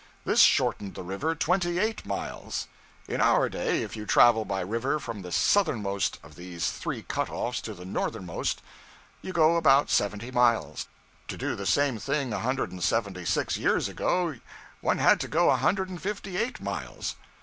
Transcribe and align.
This 0.25 0.39
shortened 0.39 0.95
the 0.95 1.03
river 1.03 1.35
twenty 1.35 1.77
eight 1.77 2.07
miles. 2.07 2.65
In 3.07 3.21
our 3.21 3.49
day, 3.49 3.83
if 3.83 3.95
you 3.95 4.07
travel 4.07 4.45
by 4.45 4.61
river 4.61 4.97
from 4.97 5.21
the 5.21 5.31
southernmost 5.31 6.17
of 6.23 6.33
these 6.33 6.71
three 6.71 7.03
cut 7.03 7.29
offs 7.29 7.61
to 7.61 7.75
the 7.75 7.85
northernmost, 7.85 8.63
you 9.21 9.31
go 9.31 9.57
only 9.57 9.87
seventy 9.89 10.31
miles. 10.31 10.87
To 11.27 11.37
do 11.37 11.55
the 11.55 11.67
same 11.67 11.99
thing 11.99 12.33
a 12.33 12.39
hundred 12.39 12.71
and 12.71 12.83
seventy 12.83 13.25
six 13.25 13.57
years 13.57 13.87
ago, 13.87 14.37
one 14.79 14.97
had 14.97 15.19
to 15.19 15.27
go 15.27 15.51
a 15.51 15.55
hundred 15.57 15.87
and 15.87 16.01
fifty 16.01 16.35
eight 16.35 16.59
miles! 16.59 17.15